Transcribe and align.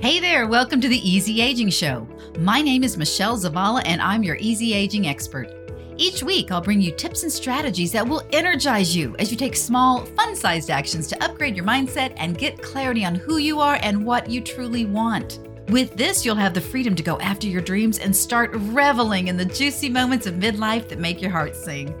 Hey 0.00 0.20
there, 0.20 0.46
welcome 0.46 0.80
to 0.80 0.88
the 0.88 1.10
Easy 1.10 1.40
Aging 1.40 1.70
Show. 1.70 2.06
My 2.38 2.62
name 2.62 2.84
is 2.84 2.96
Michelle 2.96 3.36
Zavala, 3.36 3.82
and 3.84 4.00
I'm 4.00 4.22
your 4.22 4.36
easy 4.36 4.72
aging 4.72 5.08
expert. 5.08 5.52
Each 5.96 6.22
week, 6.22 6.52
I'll 6.52 6.60
bring 6.60 6.80
you 6.80 6.92
tips 6.92 7.24
and 7.24 7.32
strategies 7.32 7.90
that 7.90 8.06
will 8.06 8.22
energize 8.32 8.94
you 8.94 9.16
as 9.18 9.32
you 9.32 9.36
take 9.36 9.56
small, 9.56 10.06
fun 10.06 10.36
sized 10.36 10.70
actions 10.70 11.08
to 11.08 11.24
upgrade 11.24 11.56
your 11.56 11.64
mindset 11.64 12.12
and 12.16 12.38
get 12.38 12.62
clarity 12.62 13.04
on 13.04 13.16
who 13.16 13.38
you 13.38 13.58
are 13.58 13.80
and 13.82 14.06
what 14.06 14.30
you 14.30 14.40
truly 14.40 14.84
want. 14.86 15.40
With 15.66 15.96
this, 15.96 16.24
you'll 16.24 16.36
have 16.36 16.54
the 16.54 16.60
freedom 16.60 16.94
to 16.94 17.02
go 17.02 17.18
after 17.18 17.48
your 17.48 17.60
dreams 17.60 17.98
and 17.98 18.14
start 18.14 18.52
reveling 18.52 19.26
in 19.26 19.36
the 19.36 19.44
juicy 19.44 19.88
moments 19.88 20.28
of 20.28 20.34
midlife 20.34 20.88
that 20.90 21.00
make 21.00 21.20
your 21.20 21.32
heart 21.32 21.56
sing. 21.56 21.92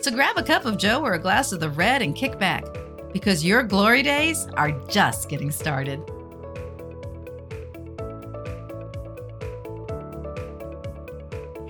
So 0.00 0.10
grab 0.10 0.38
a 0.38 0.42
cup 0.42 0.64
of 0.64 0.78
Joe 0.78 1.02
or 1.02 1.12
a 1.12 1.18
glass 1.18 1.52
of 1.52 1.60
the 1.60 1.68
red 1.68 2.00
and 2.00 2.16
kick 2.16 2.38
back, 2.38 2.64
because 3.12 3.44
your 3.44 3.62
glory 3.62 4.02
days 4.02 4.46
are 4.54 4.70
just 4.88 5.28
getting 5.28 5.50
started. 5.50 6.00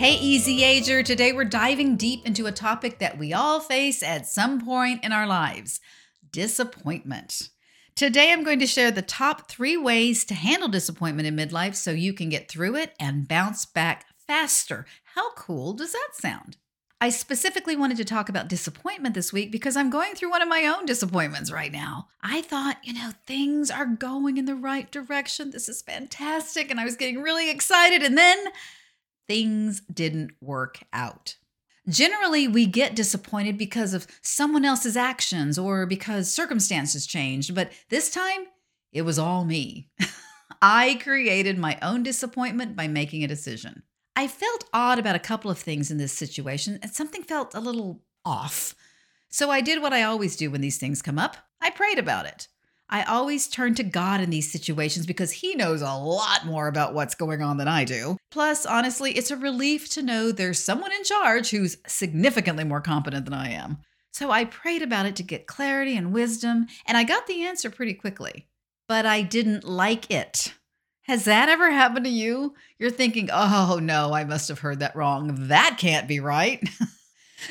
Hey, 0.03 0.15
Easy 0.15 0.65
Ager. 0.65 1.05
Today 1.05 1.33
we're 1.33 1.45
diving 1.45 1.97
deep 1.97 2.27
into 2.27 2.47
a 2.47 2.51
topic 2.51 2.99
that 2.99 3.19
we 3.19 3.33
all 3.33 3.61
face 3.61 4.03
at 4.03 4.27
some 4.27 4.61
point 4.61 5.05
in 5.05 5.13
our 5.13 5.29
lives 5.29 5.79
disappointment. 6.33 7.51
Today 7.95 8.33
I'm 8.33 8.43
going 8.43 8.59
to 8.59 8.67
share 8.67 8.91
the 8.91 9.01
top 9.01 9.49
three 9.49 9.77
ways 9.77 10.25
to 10.25 10.35
handle 10.35 10.67
disappointment 10.67 11.29
in 11.29 11.37
midlife 11.37 11.77
so 11.77 11.93
you 11.93 12.13
can 12.15 12.31
get 12.31 12.51
through 12.51 12.75
it 12.75 12.95
and 12.99 13.29
bounce 13.29 13.65
back 13.65 14.07
faster. 14.27 14.87
How 15.15 15.35
cool 15.35 15.73
does 15.73 15.93
that 15.93 16.09
sound? 16.15 16.57
I 17.01 17.11
specifically 17.11 17.77
wanted 17.77 17.99
to 17.99 18.05
talk 18.05 18.29
about 18.29 18.49
disappointment 18.49 19.15
this 19.15 19.33
week 19.33 19.53
because 19.53 19.77
I'm 19.77 19.89
going 19.89 20.17
through 20.17 20.31
one 20.31 20.43
of 20.43 20.49
my 20.49 20.67
own 20.67 20.85
disappointments 20.85 21.53
right 21.53 21.71
now. 21.71 22.09
I 22.21 22.43
thought, 22.43 22.79
you 22.83 22.95
know, 22.95 23.13
things 23.25 23.71
are 23.71 23.87
going 23.87 24.37
in 24.37 24.47
the 24.47 24.57
right 24.57 24.91
direction. 24.91 25.53
This 25.53 25.69
is 25.69 25.81
fantastic. 25.81 26.73
And 26.73 26.81
I 26.81 26.85
was 26.85 26.97
getting 26.97 27.23
really 27.23 27.49
excited. 27.51 28.03
And 28.03 28.19
then 28.19 28.39
things 29.29 29.81
didn't 29.93 30.33
work 30.41 30.81
out. 30.93 31.37
Generally, 31.89 32.49
we 32.49 32.67
get 32.67 32.95
disappointed 32.95 33.59
because 33.59 33.93
of 33.93 34.07
someone 34.23 34.65
else's 34.65 34.97
actions 34.97 35.59
or 35.59 35.85
because 35.85 36.33
circumstances 36.33 37.07
changed, 37.07 37.55
but 37.55 37.73
this 37.89 38.11
time 38.11 38.47
it 38.93 39.03
was 39.03 39.19
all 39.19 39.45
me. 39.45 39.91
I 40.63 41.01
created 41.03 41.59
my 41.59 41.79
own 41.83 42.03
disappointment 42.03 42.77
by 42.77 42.87
making 42.87 43.25
a 43.25 43.29
decision. 43.29 43.83
I 44.15 44.29
felt 44.29 44.65
odd 44.73 44.99
about 44.99 45.17
a 45.17 45.21
couple 45.21 45.51
of 45.51 45.59
things 45.59 45.91
in 45.91 45.99
this 45.99 46.13
situation, 46.13 46.79
and 46.83 46.93
something 46.93 47.23
felt 47.23 47.55
a 47.55 47.61
little 47.61 48.03
off. 48.25 48.77
So 49.29 49.51
I 49.51 49.61
did 49.61 49.83
what 49.83 49.93
I 49.93 50.03
always 50.03 50.37
do 50.37 50.51
when 50.51 50.61
these 50.61 50.79
things 50.79 51.03
come 51.03 51.19
up 51.19 51.39
I 51.63 51.71
prayed 51.71 51.99
about 51.99 52.27
it. 52.27 52.49
I 52.93 53.05
always 53.05 53.49
turn 53.49 53.75
to 53.77 53.85
God 53.85 54.21
in 54.21 54.29
these 54.29 54.53
situations 54.53 55.07
because 55.07 55.33
He 55.33 55.55
knows 55.55 55.81
a 55.81 55.95
lot 55.95 56.45
more 56.45 56.69
about 56.69 56.93
what's 56.93 57.15
going 57.15 57.41
on 57.41 57.57
than 57.57 57.67
I 57.67 57.85
do. 57.85 58.19
Plus, 58.31 58.67
honestly, 58.67 59.13
it's 59.13 59.31
a 59.31 59.37
relief 59.37 59.89
to 59.93 60.03
know 60.03 60.31
there's 60.31 60.63
someone 60.63 60.93
in 60.93 61.03
charge 61.03 61.49
who's 61.49 61.79
significantly 61.87 62.65
more 62.65 62.83
competent 62.83 63.25
than 63.25 63.33
I 63.33 63.49
am. 63.49 63.79
So 64.13 64.31
I 64.31 64.45
prayed 64.45 64.83
about 64.83 65.07
it 65.07 65.17
to 65.17 65.23
get 65.23 65.47
clarity 65.47 65.97
and 65.97 66.13
wisdom, 66.13 66.67
and 66.87 66.99
I 66.99 67.05
got 67.05 67.27
the 67.27 67.45
answer 67.47 67.71
pretty 67.71 67.95
quickly. 67.95 68.47
But 68.89 69.07
I 69.07 69.23
didn't 69.23 69.65
like 69.65 70.11
it. 70.11 70.53
Has 71.05 71.25
that 71.25 71.49
ever 71.49 71.71
happened 71.71 72.05
to 72.05 72.11
you? 72.11 72.53
You're 72.79 72.91
thinking, 72.91 73.31
oh 73.33 73.81
no, 73.83 74.13
I 74.13 74.25
must 74.25 74.49
have 74.49 74.59
heard 74.59 74.81
that 74.81 74.95
wrong. 74.95 75.49
That 75.49 75.77
can't 75.79 76.07
be 76.07 76.21
right. 76.21 76.63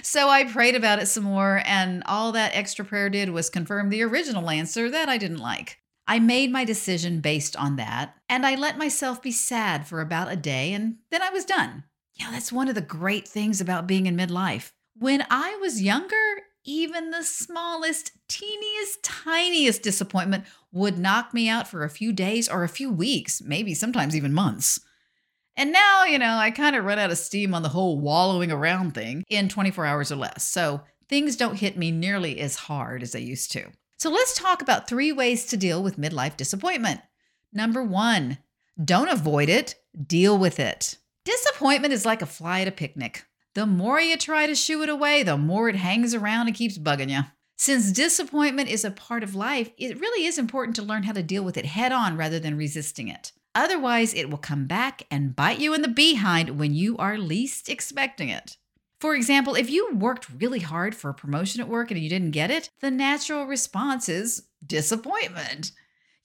So 0.02 0.30
I 0.30 0.46
prayed 0.46 0.76
about 0.76 1.02
it 1.02 1.08
some 1.08 1.24
more, 1.24 1.62
and 1.66 2.04
all 2.06 2.32
that 2.32 2.56
extra 2.56 2.86
prayer 2.86 3.10
did 3.10 3.30
was 3.30 3.50
confirm 3.50 3.90
the 3.90 4.04
original 4.04 4.50
answer 4.50 4.90
that 4.90 5.10
I 5.10 5.18
didn't 5.18 5.40
like. 5.40 5.80
I 6.08 6.20
made 6.20 6.52
my 6.52 6.66
decision 6.66 7.22
based 7.22 7.56
on 7.56 7.76
that, 7.78 8.16
and 8.28 8.46
I 8.46 8.56
let 8.56 8.78
myself 8.78 9.22
be 9.22 9.32
sad 9.32 9.88
for 9.88 10.02
about 10.02 10.32
a 10.32 10.36
day, 10.36 10.74
and 10.74 10.98
then 11.10 11.22
I 11.22 11.30
was 11.30 11.46
done. 11.46 11.84
Yeah, 12.16 12.32
that's 12.32 12.52
one 12.52 12.68
of 12.68 12.76
the 12.76 12.82
great 12.82 13.28
things 13.28 13.62
about 13.62 13.88
being 13.88 14.06
in 14.06 14.18
midlife. 14.18 14.72
When 14.98 15.26
I 15.30 15.58
was 15.62 15.82
younger, 15.82 16.16
even 16.64 17.10
the 17.10 17.24
smallest, 17.24 18.12
teeniest, 18.28 19.04
tiniest 19.04 19.82
disappointment 19.82 20.46
would 20.72 20.98
knock 20.98 21.34
me 21.34 21.50
out 21.50 21.68
for 21.68 21.84
a 21.84 21.90
few 21.90 22.14
days 22.14 22.48
or 22.48 22.64
a 22.64 22.70
few 22.70 22.92
weeks, 22.92 23.42
maybe 23.42 23.74
sometimes 23.74 24.16
even 24.16 24.34
months. 24.34 24.80
And 25.62 25.72
now, 25.72 26.06
you 26.06 26.18
know, 26.18 26.38
I 26.38 26.50
kind 26.50 26.76
of 26.76 26.86
run 26.86 26.98
out 26.98 27.12
of 27.12 27.20
steam 27.20 27.54
on 27.54 27.62
the 27.62 27.70
whole 27.70 28.00
wallowing 28.00 28.52
around 28.52 28.96
thing 28.96 29.24
in 29.30 29.48
24 29.48 29.86
hours 29.86 30.12
or 30.12 30.16
less. 30.16 30.44
So 30.44 30.82
things 31.08 31.36
don't 31.36 31.60
hit 31.60 31.78
me 31.78 31.92
nearly 31.92 32.40
as 32.40 32.56
hard 32.56 33.04
as 33.04 33.12
they 33.12 33.20
used 33.20 33.52
to. 33.52 33.68
So 34.00 34.10
let's 34.10 34.34
talk 34.34 34.64
about 34.64 34.90
three 34.90 35.12
ways 35.12 35.46
to 35.46 35.58
deal 35.58 35.84
with 35.84 36.00
midlife 36.00 36.36
disappointment. 36.36 37.02
Number 37.54 37.84
one, 37.84 38.40
don't 38.84 39.08
avoid 39.08 39.50
it, 39.50 39.76
deal 40.08 40.36
with 40.36 40.60
it. 40.60 40.98
Disappointment 41.26 41.94
is 41.94 42.08
like 42.08 42.24
a 42.24 42.26
fly 42.26 42.62
at 42.62 42.68
a 42.68 42.72
picnic. 42.72 43.26
The 43.54 43.68
more 43.68 44.02
you 44.02 44.18
try 44.18 44.48
to 44.48 44.56
shoo 44.56 44.82
it 44.82 44.90
away, 44.90 45.22
the 45.22 45.38
more 45.38 45.70
it 45.70 45.76
hangs 45.76 46.16
around 46.16 46.48
and 46.48 46.56
keeps 46.56 46.80
bugging 46.80 47.12
you. 47.12 47.22
Since 47.58 47.92
disappointment 47.92 48.68
is 48.68 48.84
a 48.84 48.90
part 48.90 49.22
of 49.22 49.36
life, 49.36 49.70
it 49.78 50.00
really 50.00 50.26
is 50.26 50.40
important 50.40 50.76
to 50.78 50.82
learn 50.82 51.04
how 51.04 51.14
to 51.14 51.22
deal 51.22 51.44
with 51.44 51.56
it 51.56 51.66
head 51.68 51.92
on 51.92 52.18
rather 52.18 52.40
than 52.40 52.58
resisting 52.58 53.10
it. 53.10 53.32
Otherwise, 53.54 54.14
it 54.14 54.30
will 54.30 54.38
come 54.38 54.66
back 54.66 55.04
and 55.12 55.36
bite 55.36 55.60
you 55.60 55.74
in 55.74 55.82
the 55.82 55.88
behind 55.88 56.58
when 56.58 56.74
you 56.74 56.98
are 56.98 57.18
least 57.18 57.70
expecting 57.70 58.30
it. 58.30 58.58
For 59.00 59.16
example, 59.16 59.56
if 59.56 59.70
you 59.70 59.90
worked 59.94 60.30
really 60.30 60.60
hard 60.60 60.96
for 60.96 61.10
a 61.10 61.14
promotion 61.14 61.60
at 61.60 61.68
work 61.68 61.92
and 61.92 62.00
you 62.00 62.08
didn't 62.08 62.32
get 62.32 62.52
it, 62.52 62.70
the 62.82 62.92
natural 62.92 63.46
response 63.46 64.08
is 64.08 64.44
disappointment. 64.66 65.72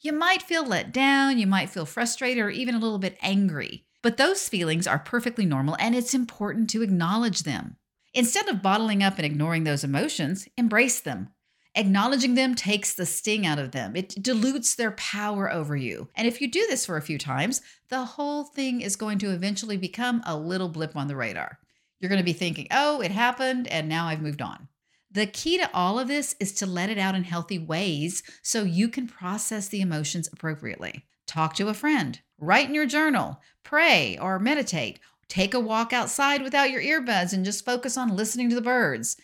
You 0.00 0.12
might 0.12 0.42
feel 0.42 0.64
let 0.64 0.92
down, 0.92 1.38
you 1.38 1.46
might 1.46 1.70
feel 1.70 1.86
frustrated, 1.86 2.44
or 2.44 2.50
even 2.50 2.74
a 2.74 2.78
little 2.78 2.98
bit 2.98 3.18
angry. 3.22 3.86
But 4.02 4.18
those 4.18 4.48
feelings 4.48 4.86
are 4.86 4.98
perfectly 4.98 5.46
normal 5.46 5.76
and 5.80 5.94
it's 5.94 6.14
important 6.14 6.70
to 6.70 6.82
acknowledge 6.82 7.42
them. 7.42 7.76
Instead 8.14 8.48
of 8.48 8.62
bottling 8.62 9.02
up 9.02 9.16
and 9.16 9.26
ignoring 9.26 9.64
those 9.64 9.82
emotions, 9.82 10.46
embrace 10.56 11.00
them. 11.00 11.30
Acknowledging 11.76 12.34
them 12.34 12.54
takes 12.54 12.94
the 12.94 13.04
sting 13.04 13.46
out 13.46 13.58
of 13.58 13.72
them. 13.72 13.94
It 13.94 14.14
dilutes 14.22 14.74
their 14.74 14.92
power 14.92 15.52
over 15.52 15.76
you. 15.76 16.08
And 16.16 16.26
if 16.26 16.40
you 16.40 16.50
do 16.50 16.66
this 16.68 16.86
for 16.86 16.96
a 16.96 17.02
few 17.02 17.18
times, 17.18 17.60
the 17.90 18.04
whole 18.04 18.44
thing 18.44 18.80
is 18.80 18.96
going 18.96 19.18
to 19.18 19.30
eventually 19.30 19.76
become 19.76 20.22
a 20.24 20.36
little 20.36 20.70
blip 20.70 20.96
on 20.96 21.06
the 21.06 21.16
radar. 21.16 21.58
You're 22.00 22.08
going 22.08 22.20
to 22.20 22.24
be 22.24 22.32
thinking, 22.32 22.66
oh, 22.70 23.02
it 23.02 23.10
happened, 23.10 23.68
and 23.68 23.88
now 23.88 24.06
I've 24.06 24.22
moved 24.22 24.40
on. 24.40 24.68
The 25.10 25.26
key 25.26 25.58
to 25.58 25.70
all 25.74 25.98
of 25.98 26.08
this 26.08 26.34
is 26.40 26.52
to 26.54 26.66
let 26.66 26.88
it 26.90 26.98
out 26.98 27.14
in 27.14 27.24
healthy 27.24 27.58
ways 27.58 28.22
so 28.42 28.64
you 28.64 28.88
can 28.88 29.06
process 29.06 29.68
the 29.68 29.82
emotions 29.82 30.28
appropriately. 30.32 31.04
Talk 31.26 31.54
to 31.56 31.68
a 31.68 31.74
friend, 31.74 32.18
write 32.38 32.68
in 32.68 32.74
your 32.74 32.86
journal, 32.86 33.40
pray 33.62 34.16
or 34.18 34.38
meditate, 34.38 34.98
take 35.28 35.52
a 35.52 35.60
walk 35.60 35.92
outside 35.92 36.42
without 36.42 36.70
your 36.70 36.82
earbuds 36.82 37.32
and 37.32 37.44
just 37.44 37.64
focus 37.64 37.96
on 37.96 38.16
listening 38.16 38.48
to 38.48 38.54
the 38.54 38.62
birds. 38.62 39.16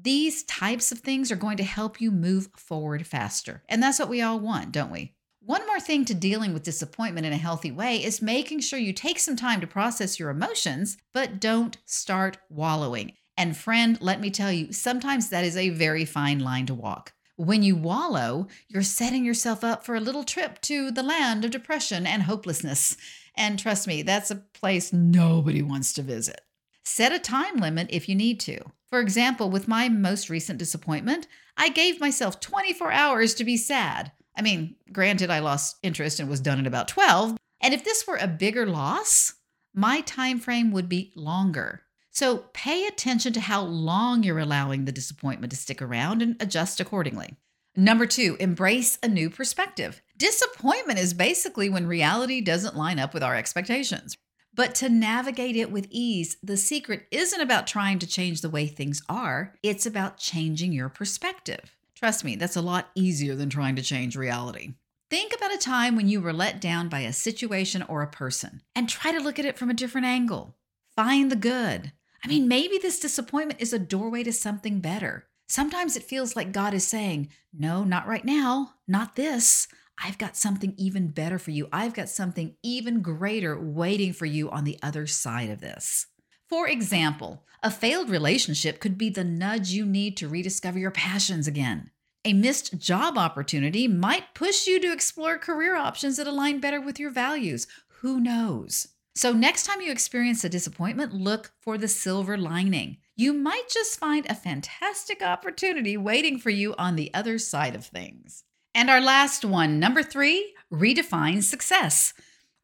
These 0.00 0.44
types 0.44 0.92
of 0.92 1.00
things 1.00 1.30
are 1.30 1.36
going 1.36 1.56
to 1.58 1.62
help 1.62 2.00
you 2.00 2.10
move 2.10 2.48
forward 2.56 3.06
faster. 3.06 3.62
And 3.68 3.82
that's 3.82 3.98
what 3.98 4.08
we 4.08 4.22
all 4.22 4.40
want, 4.40 4.72
don't 4.72 4.90
we? 4.90 5.14
One 5.42 5.66
more 5.66 5.80
thing 5.80 6.04
to 6.04 6.14
dealing 6.14 6.52
with 6.52 6.62
disappointment 6.62 7.26
in 7.26 7.32
a 7.32 7.38
healthy 7.38 7.70
way 7.70 8.04
is 8.04 8.20
making 8.20 8.60
sure 8.60 8.78
you 8.78 8.92
take 8.92 9.18
some 9.18 9.36
time 9.36 9.60
to 9.60 9.66
process 9.66 10.18
your 10.18 10.30
emotions, 10.30 10.98
but 11.14 11.40
don't 11.40 11.78
start 11.86 12.38
wallowing. 12.48 13.12
And 13.36 13.56
friend, 13.56 13.96
let 14.02 14.20
me 14.20 14.30
tell 14.30 14.52
you, 14.52 14.72
sometimes 14.72 15.30
that 15.30 15.44
is 15.44 15.56
a 15.56 15.70
very 15.70 16.04
fine 16.04 16.40
line 16.40 16.66
to 16.66 16.74
walk. 16.74 17.14
When 17.36 17.62
you 17.62 17.74
wallow, 17.74 18.48
you're 18.68 18.82
setting 18.82 19.24
yourself 19.24 19.64
up 19.64 19.82
for 19.82 19.94
a 19.94 20.00
little 20.00 20.24
trip 20.24 20.60
to 20.62 20.90
the 20.90 21.02
land 21.02 21.42
of 21.42 21.50
depression 21.50 22.06
and 22.06 22.24
hopelessness. 22.24 22.98
And 23.34 23.58
trust 23.58 23.86
me, 23.86 24.02
that's 24.02 24.30
a 24.30 24.36
place 24.36 24.92
nobody 24.92 25.62
wants 25.62 25.94
to 25.94 26.02
visit. 26.02 26.42
Set 26.84 27.12
a 27.12 27.18
time 27.18 27.56
limit 27.56 27.86
if 27.90 28.10
you 28.10 28.14
need 28.14 28.40
to. 28.40 28.60
For 28.90 29.00
example, 29.00 29.50
with 29.50 29.68
my 29.68 29.88
most 29.88 30.28
recent 30.28 30.58
disappointment, 30.58 31.28
I 31.56 31.68
gave 31.68 32.00
myself 32.00 32.40
24 32.40 32.90
hours 32.90 33.34
to 33.34 33.44
be 33.44 33.56
sad. 33.56 34.10
I 34.36 34.42
mean, 34.42 34.74
granted, 34.92 35.30
I 35.30 35.38
lost 35.38 35.76
interest 35.82 36.18
and 36.18 36.28
was 36.28 36.40
done 36.40 36.58
at 36.58 36.66
about 36.66 36.88
12. 36.88 37.36
And 37.60 37.72
if 37.72 37.84
this 37.84 38.06
were 38.06 38.16
a 38.16 38.26
bigger 38.26 38.66
loss, 38.66 39.34
my 39.72 40.00
time 40.00 40.40
frame 40.40 40.72
would 40.72 40.88
be 40.88 41.12
longer. 41.14 41.82
So 42.10 42.46
pay 42.52 42.86
attention 42.86 43.32
to 43.34 43.40
how 43.40 43.62
long 43.62 44.24
you're 44.24 44.40
allowing 44.40 44.84
the 44.84 44.92
disappointment 44.92 45.52
to 45.52 45.56
stick 45.56 45.80
around 45.80 46.22
and 46.22 46.36
adjust 46.40 46.80
accordingly. 46.80 47.36
Number 47.76 48.06
two, 48.06 48.36
embrace 48.40 48.98
a 49.02 49.08
new 49.08 49.30
perspective. 49.30 50.02
Disappointment 50.16 50.98
is 50.98 51.14
basically 51.14 51.68
when 51.68 51.86
reality 51.86 52.40
doesn't 52.40 52.76
line 52.76 52.98
up 52.98 53.14
with 53.14 53.22
our 53.22 53.36
expectations. 53.36 54.16
But 54.54 54.74
to 54.76 54.88
navigate 54.88 55.56
it 55.56 55.70
with 55.70 55.86
ease, 55.90 56.36
the 56.42 56.56
secret 56.56 57.06
isn't 57.10 57.40
about 57.40 57.66
trying 57.66 57.98
to 58.00 58.06
change 58.06 58.40
the 58.40 58.50
way 58.50 58.66
things 58.66 59.02
are, 59.08 59.54
it's 59.62 59.86
about 59.86 60.18
changing 60.18 60.72
your 60.72 60.88
perspective. 60.88 61.76
Trust 61.94 62.24
me, 62.24 62.34
that's 62.34 62.56
a 62.56 62.62
lot 62.62 62.90
easier 62.94 63.34
than 63.34 63.50
trying 63.50 63.76
to 63.76 63.82
change 63.82 64.16
reality. 64.16 64.74
Think 65.10 65.34
about 65.34 65.52
a 65.52 65.58
time 65.58 65.96
when 65.96 66.08
you 66.08 66.20
were 66.20 66.32
let 66.32 66.60
down 66.60 66.88
by 66.88 67.00
a 67.00 67.12
situation 67.12 67.82
or 67.82 68.02
a 68.02 68.06
person 68.10 68.62
and 68.74 68.88
try 68.88 69.12
to 69.12 69.20
look 69.20 69.38
at 69.38 69.44
it 69.44 69.58
from 69.58 69.68
a 69.68 69.74
different 69.74 70.06
angle. 70.06 70.56
Find 70.96 71.30
the 71.30 71.36
good. 71.36 71.92
I 72.24 72.28
mean, 72.28 72.48
maybe 72.48 72.78
this 72.78 73.00
disappointment 73.00 73.60
is 73.60 73.72
a 73.72 73.78
doorway 73.78 74.22
to 74.24 74.32
something 74.32 74.80
better. 74.80 75.26
Sometimes 75.48 75.96
it 75.96 76.04
feels 76.04 76.36
like 76.36 76.52
God 76.52 76.74
is 76.74 76.86
saying, 76.86 77.28
No, 77.52 77.82
not 77.82 78.06
right 78.06 78.24
now, 78.24 78.74
not 78.86 79.16
this. 79.16 79.66
I've 80.02 80.18
got 80.18 80.36
something 80.36 80.74
even 80.76 81.08
better 81.08 81.38
for 81.38 81.50
you. 81.50 81.68
I've 81.72 81.94
got 81.94 82.08
something 82.08 82.56
even 82.62 83.02
greater 83.02 83.58
waiting 83.60 84.12
for 84.12 84.26
you 84.26 84.50
on 84.50 84.64
the 84.64 84.78
other 84.82 85.06
side 85.06 85.50
of 85.50 85.60
this. 85.60 86.06
For 86.48 86.68
example, 86.68 87.44
a 87.62 87.70
failed 87.70 88.08
relationship 88.08 88.80
could 88.80 88.96
be 88.96 89.10
the 89.10 89.24
nudge 89.24 89.70
you 89.70 89.84
need 89.84 90.16
to 90.16 90.28
rediscover 90.28 90.78
your 90.78 90.90
passions 90.90 91.46
again. 91.46 91.90
A 92.24 92.32
missed 92.32 92.78
job 92.78 93.16
opportunity 93.16 93.88
might 93.88 94.34
push 94.34 94.66
you 94.66 94.80
to 94.80 94.92
explore 94.92 95.38
career 95.38 95.76
options 95.76 96.16
that 96.16 96.26
align 96.26 96.60
better 96.60 96.80
with 96.80 96.98
your 96.98 97.10
values. 97.10 97.66
Who 98.00 98.20
knows? 98.20 98.88
So, 99.14 99.32
next 99.32 99.64
time 99.64 99.80
you 99.80 99.90
experience 99.90 100.44
a 100.44 100.48
disappointment, 100.48 101.12
look 101.12 101.52
for 101.60 101.76
the 101.76 101.88
silver 101.88 102.36
lining. 102.36 102.98
You 103.16 103.32
might 103.32 103.68
just 103.68 103.98
find 103.98 104.24
a 104.26 104.34
fantastic 104.34 105.22
opportunity 105.22 105.96
waiting 105.96 106.38
for 106.38 106.50
you 106.50 106.74
on 106.78 106.96
the 106.96 107.12
other 107.12 107.38
side 107.38 107.74
of 107.74 107.84
things. 107.84 108.44
And 108.80 108.88
our 108.88 109.02
last 109.02 109.44
one, 109.44 109.78
number 109.78 110.02
three, 110.02 110.54
redefine 110.72 111.42
success. 111.42 112.14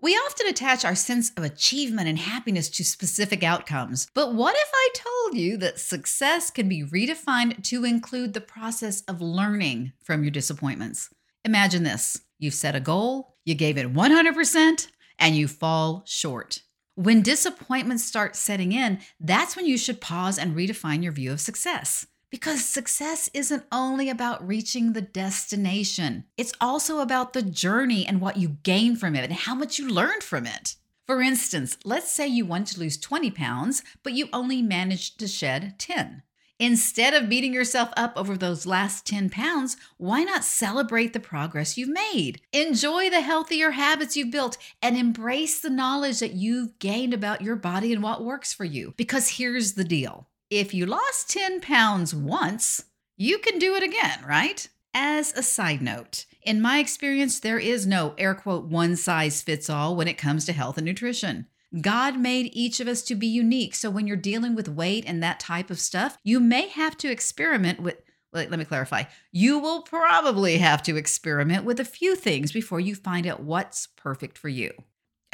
We 0.01 0.13
often 0.15 0.47
attach 0.47 0.83
our 0.83 0.95
sense 0.95 1.31
of 1.37 1.45
achievement 1.45 2.09
and 2.09 2.19
happiness 2.19 2.71
to 2.71 2.85
specific 2.85 3.43
outcomes. 3.43 4.09
But 4.15 4.33
what 4.33 4.57
if 4.57 4.71
I 4.73 4.89
told 4.95 5.37
you 5.37 5.59
that 5.59 5.79
success 5.79 6.51
can 6.51 6.71
be 6.71 6.83
redefined 6.83 7.63
to 7.65 7.85
include 7.85 8.33
the 8.33 8.41
process 8.41 9.03
of 9.03 9.21
learning 9.21 9.93
from 10.03 10.25
your 10.25 10.31
disappointments? 10.31 11.11
Imagine 11.45 11.83
this 11.83 12.19
you've 12.39 12.55
set 12.55 12.75
a 12.75 12.81
goal, 12.81 13.37
you 13.45 13.55
gave 13.55 13.77
it 13.77 13.93
100%, 13.93 14.89
and 15.19 15.37
you 15.37 15.47
fall 15.47 16.03
short. 16.07 16.63
When 16.95 17.21
disappointments 17.21 18.05
start 18.05 18.37
setting 18.37 18.73
in, 18.73 19.01
that's 19.21 19.55
when 19.55 19.67
you 19.67 19.77
should 19.77 20.01
pause 20.01 20.39
and 20.39 20.57
redefine 20.57 21.03
your 21.03 21.13
view 21.13 21.33
of 21.33 21.43
success. 21.43 22.07
Because 22.37 22.67
success 22.67 23.31
isn't 23.33 23.65
only 23.73 24.11
about 24.11 24.47
reaching 24.47 24.93
the 24.93 25.00
destination, 25.00 26.25
it's 26.37 26.53
also 26.61 26.99
about 26.99 27.33
the 27.33 27.41
journey 27.41 28.06
and 28.06 28.21
what 28.21 28.37
you 28.37 28.59
gain 28.62 28.94
from 28.94 29.17
it 29.17 29.25
and 29.25 29.33
how 29.33 29.55
much 29.55 29.79
you 29.79 29.88
learned 29.88 30.23
from 30.23 30.44
it. 30.44 30.77
For 31.06 31.23
instance, 31.23 31.79
let's 31.83 32.12
say 32.12 32.27
you 32.27 32.44
want 32.44 32.67
to 32.67 32.79
lose 32.79 32.99
20 32.99 33.31
pounds, 33.31 33.83
but 34.03 34.12
you 34.12 34.29
only 34.35 34.61
managed 34.61 35.19
to 35.21 35.27
shed 35.27 35.79
10. 35.79 36.25
Instead 36.59 37.15
of 37.15 37.31
beating 37.31 37.55
yourself 37.55 37.88
up 37.97 38.12
over 38.17 38.37
those 38.37 38.67
last 38.67 39.06
10 39.06 39.31
pounds, 39.31 39.79
why 39.97 40.23
not 40.23 40.44
celebrate 40.44 41.15
the 41.15 41.21
progress 41.21 41.79
you've 41.79 41.89
made? 41.89 42.43
Enjoy 42.53 43.09
the 43.09 43.23
healthier 43.23 43.71
habits 43.71 44.15
you've 44.15 44.31
built 44.31 44.59
and 44.82 44.94
embrace 44.99 45.59
the 45.59 45.71
knowledge 45.71 46.21
that 46.21 46.35
you've 46.35 46.79
gained 46.81 47.15
about 47.15 47.41
your 47.41 47.56
body 47.56 47.94
and 47.94 48.03
what 48.03 48.23
works 48.23 48.53
for 48.53 48.67
you. 48.67 48.93
Because 48.99 49.39
here's 49.39 49.73
the 49.73 49.85
deal 49.85 50.29
if 50.50 50.72
you 50.72 50.87
lost 50.87 51.31
10 51.31 51.60
pounds 51.60 52.14
once, 52.14 52.84
you 53.16 53.38
can 53.38 53.58
do 53.58 53.75
it 53.75 53.82
again, 53.82 54.20
right? 54.26 54.69
As 54.94 55.32
a 55.32 55.43
side 55.43 55.82
note, 55.82 56.26
in 56.43 56.60
my 56.60 56.78
experience, 56.78 57.40
there 57.40 57.58
is 57.58 57.87
no 57.87 58.14
air 58.16 58.34
quote 58.34 58.66
one 58.66 58.96
size 58.96 59.43
fits 59.43 59.69
all 59.69 59.96
when 59.96 60.08
it 60.08 60.19
comes 60.19 60.44
to 60.44 60.52
health 60.52 60.78
and 60.78 60.87
nutrition. 60.87 61.46
God 61.81 62.19
made 62.19 62.50
each 62.52 62.78
of 62.81 62.88
us 62.88 63.02
to 63.02 63.14
be 63.14 63.26
unique. 63.26 63.75
So 63.75 63.90
when 63.90 64.06
you're 64.06 64.16
dealing 64.16 64.54
with 64.54 64.69
weight 64.69 65.04
and 65.06 65.22
that 65.22 65.40
type 65.40 65.70
of 65.70 65.81
stuff, 65.81 66.16
you 66.22 66.38
may 66.38 66.69
have 66.69 66.96
to 66.98 67.10
experiment 67.10 67.81
with. 67.81 67.96
Wait, 68.32 68.50
let 68.50 68.58
me 68.58 68.64
clarify. 68.64 69.04
You 69.32 69.58
will 69.58 69.82
probably 69.82 70.58
have 70.58 70.82
to 70.84 70.96
experiment 70.96 71.64
with 71.64 71.81
a 71.81 71.84
few 71.84 72.14
things 72.14 72.52
before 72.52 72.81
you 72.81 72.94
find 72.94 73.26
out 73.26 73.43
what's 73.43 73.88
perfect 73.96 74.38
for 74.38 74.48
you. 74.48 74.72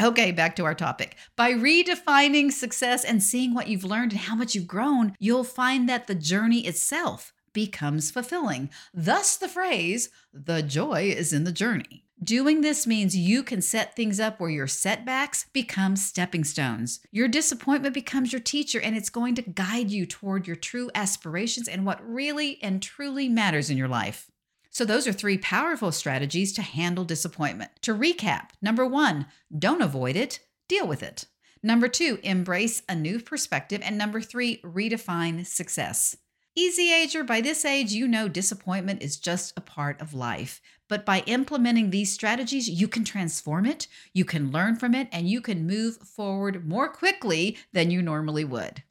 Okay, 0.00 0.32
back 0.32 0.56
to 0.56 0.64
our 0.64 0.74
topic. 0.74 1.16
By 1.36 1.52
redefining 1.52 2.50
success 2.50 3.04
and 3.04 3.22
seeing 3.22 3.54
what 3.54 3.68
you've 3.68 3.84
learned 3.84 4.12
and 4.12 4.20
how 4.22 4.34
much 4.34 4.54
you've 4.54 4.66
grown, 4.66 5.14
you'll 5.18 5.44
find 5.44 5.88
that 5.88 6.06
the 6.06 6.14
journey 6.14 6.66
itself 6.66 7.32
becomes 7.52 8.10
fulfilling. 8.10 8.70
Thus, 8.94 9.36
the 9.36 9.48
phrase, 9.48 10.08
the 10.32 10.62
joy 10.62 11.12
is 11.14 11.32
in 11.32 11.44
the 11.44 11.52
journey. 11.52 12.04
Doing 12.22 12.60
this 12.60 12.86
means 12.86 13.16
you 13.16 13.42
can 13.42 13.60
set 13.60 13.96
things 13.96 14.20
up 14.20 14.38
where 14.38 14.48
your 14.48 14.68
setbacks 14.68 15.46
become 15.52 15.96
stepping 15.96 16.44
stones. 16.44 17.00
Your 17.10 17.28
disappointment 17.28 17.94
becomes 17.94 18.32
your 18.32 18.40
teacher, 18.40 18.80
and 18.80 18.96
it's 18.96 19.10
going 19.10 19.34
to 19.34 19.42
guide 19.42 19.90
you 19.90 20.06
toward 20.06 20.46
your 20.46 20.56
true 20.56 20.90
aspirations 20.94 21.68
and 21.68 21.84
what 21.84 22.00
really 22.02 22.62
and 22.62 22.80
truly 22.80 23.28
matters 23.28 23.70
in 23.70 23.76
your 23.76 23.88
life. 23.88 24.30
So, 24.72 24.86
those 24.86 25.06
are 25.06 25.12
three 25.12 25.36
powerful 25.36 25.92
strategies 25.92 26.52
to 26.54 26.62
handle 26.62 27.04
disappointment. 27.04 27.70
To 27.82 27.94
recap 27.94 28.50
number 28.62 28.86
one, 28.86 29.26
don't 29.56 29.82
avoid 29.82 30.16
it, 30.16 30.40
deal 30.66 30.88
with 30.88 31.02
it. 31.02 31.26
Number 31.62 31.88
two, 31.88 32.18
embrace 32.22 32.82
a 32.88 32.96
new 32.96 33.20
perspective. 33.20 33.82
And 33.84 33.96
number 33.96 34.22
three, 34.22 34.62
redefine 34.62 35.46
success. 35.46 36.16
Easy 36.56 36.92
ager, 36.92 37.22
by 37.22 37.42
this 37.42 37.64
age, 37.64 37.92
you 37.92 38.08
know 38.08 38.28
disappointment 38.28 39.02
is 39.02 39.18
just 39.18 39.52
a 39.56 39.62
part 39.62 40.00
of 40.00 40.14
life. 40.14 40.60
But 40.88 41.06
by 41.06 41.20
implementing 41.26 41.90
these 41.90 42.12
strategies, 42.12 42.68
you 42.68 42.88
can 42.88 43.04
transform 43.04 43.66
it, 43.66 43.88
you 44.12 44.24
can 44.24 44.50
learn 44.50 44.76
from 44.76 44.94
it, 44.94 45.08
and 45.12 45.28
you 45.28 45.40
can 45.40 45.66
move 45.66 45.96
forward 45.98 46.66
more 46.66 46.88
quickly 46.88 47.58
than 47.72 47.90
you 47.90 48.02
normally 48.02 48.44
would. 48.44 48.82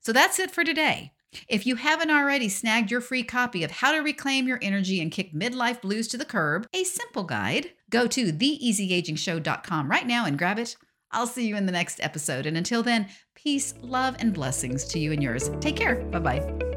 So 0.00 0.12
that's 0.12 0.38
it 0.38 0.50
for 0.50 0.64
today. 0.64 1.12
If 1.48 1.66
you 1.66 1.76
haven't 1.76 2.10
already 2.10 2.48
snagged 2.48 2.90
your 2.90 3.00
free 3.00 3.22
copy 3.22 3.64
of 3.64 3.70
How 3.70 3.92
to 3.92 3.98
Reclaim 3.98 4.48
Your 4.48 4.58
Energy 4.62 5.00
and 5.00 5.12
Kick 5.12 5.32
Midlife 5.32 5.80
Blues 5.80 6.08
to 6.08 6.18
the 6.18 6.24
Curb, 6.24 6.66
a 6.72 6.84
simple 6.84 7.24
guide, 7.24 7.70
go 7.88 8.06
to 8.06 8.32
theeasyagingshow.com 8.32 9.90
right 9.90 10.06
now 10.06 10.26
and 10.26 10.38
grab 10.38 10.58
it. 10.58 10.76
I'll 11.12 11.26
see 11.26 11.46
you 11.46 11.56
in 11.56 11.66
the 11.66 11.72
next 11.72 12.00
episode. 12.02 12.46
And 12.46 12.56
until 12.56 12.82
then, 12.82 13.08
peace, 13.34 13.74
love, 13.82 14.16
and 14.18 14.32
blessings 14.32 14.84
to 14.86 14.98
you 14.98 15.12
and 15.12 15.22
yours. 15.22 15.50
Take 15.60 15.76
care. 15.76 15.96
Bye 15.96 16.18
bye. 16.20 16.69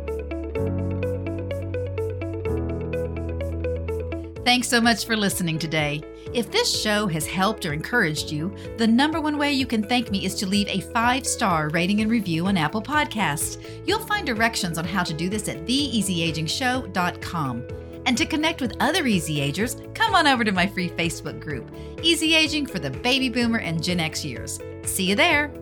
Thanks 4.45 4.68
so 4.68 4.81
much 4.81 5.06
for 5.06 5.16
listening 5.16 5.57
today. 5.57 6.04
If 6.34 6.51
this 6.51 6.69
show 6.81 7.07
has 7.07 7.25
helped 7.25 7.66
or 7.66 7.72
encouraged 7.72 8.30
you, 8.30 8.54
the 8.78 8.86
number 8.86 9.22
one 9.22 9.38
way 9.38 9.54
you 9.54 9.66
can 9.66 9.81
thank 9.81 10.12
me 10.12 10.25
is 10.25 10.36
to 10.36 10.45
leave 10.45 10.68
a 10.68 10.81
five 10.92 11.25
star 11.25 11.69
rating 11.69 12.01
and 12.01 12.12
review 12.12 12.48
on 12.48 12.57
Apple 12.57 12.81
Podcasts. 12.81 13.66
You'll 13.86 14.06
find 14.06 14.28
directions 14.28 14.78
on 14.78 14.84
how 14.84 15.04
to 15.04 15.13
do 15.13 15.30
this 15.30 15.48
at 15.48 15.66
theeasyagingshow.com. 15.66 17.63
And 18.06 18.18
to 18.18 18.25
connect 18.25 18.60
with 18.60 18.75
other 18.81 19.07
Easy 19.07 19.40
Agers, 19.40 19.78
come 19.94 20.13
on 20.13 20.28
over 20.28 20.44
to 20.44 20.51
my 20.51 20.68
free 20.68 20.89
Facebook 20.89 21.39
group, 21.39 21.72
Easy 22.01 22.36
Aging 22.36 22.66
for 22.66 22.80
the 22.80 22.89
Baby 22.89 23.30
Boomer 23.30 23.60
and 23.60 23.81
Gen 23.81 24.01
X 24.01 24.25
years. 24.25 24.60
See 24.84 25.06
you 25.06 25.16
there. 25.16 25.54